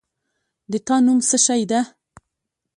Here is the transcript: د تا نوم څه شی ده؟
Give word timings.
د 0.71 0.73
تا 0.87 0.95
نوم 1.05 1.19
څه 1.29 1.37
شی 1.45 1.61
ده؟ 1.71 1.79